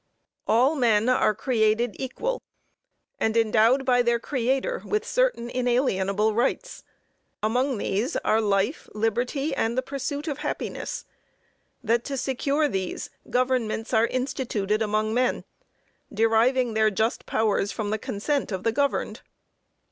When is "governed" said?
18.71-19.21